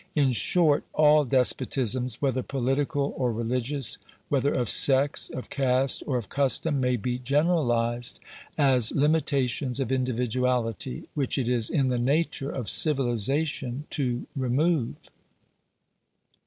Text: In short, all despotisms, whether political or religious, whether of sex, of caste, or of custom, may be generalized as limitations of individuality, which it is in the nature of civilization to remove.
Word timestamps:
In 0.15 0.31
short, 0.31 0.83
all 0.93 1.25
despotisms, 1.25 2.23
whether 2.23 2.41
political 2.41 3.13
or 3.17 3.31
religious, 3.31 3.99
whether 4.29 4.51
of 4.51 4.67
sex, 4.67 5.29
of 5.29 5.51
caste, 5.51 6.01
or 6.07 6.17
of 6.17 6.27
custom, 6.27 6.79
may 6.79 6.95
be 6.95 7.19
generalized 7.19 8.19
as 8.57 8.91
limitations 8.93 9.79
of 9.79 9.91
individuality, 9.91 11.07
which 11.13 11.37
it 11.37 11.47
is 11.47 11.69
in 11.69 11.89
the 11.89 11.99
nature 11.99 12.49
of 12.49 12.67
civilization 12.67 13.85
to 13.91 14.25
remove. 14.35 14.95